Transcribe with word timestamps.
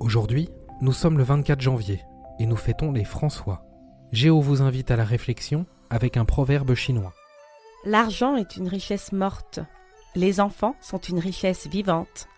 Aujourd'hui, 0.00 0.48
nous 0.80 0.94
sommes 0.94 1.18
le 1.18 1.24
24 1.24 1.60
janvier 1.60 2.00
et 2.38 2.46
nous 2.46 2.56
fêtons 2.56 2.90
les 2.90 3.04
François. 3.04 3.66
Géo 4.12 4.40
vous 4.40 4.62
invite 4.62 4.90
à 4.90 4.96
la 4.96 5.04
réflexion 5.04 5.66
avec 5.90 6.16
un 6.16 6.24
proverbe 6.24 6.74
chinois. 6.74 7.12
L'argent 7.84 8.34
est 8.36 8.56
une 8.56 8.66
richesse 8.66 9.12
morte. 9.12 9.60
Les 10.16 10.40
enfants 10.40 10.74
sont 10.80 11.00
une 11.00 11.18
richesse 11.18 11.66
vivante. 11.66 12.28